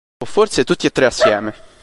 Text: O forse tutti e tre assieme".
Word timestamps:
O 0.19 0.25
forse 0.25 0.63
tutti 0.63 0.87
e 0.87 0.91
tre 0.91 1.05
assieme". 1.05 1.53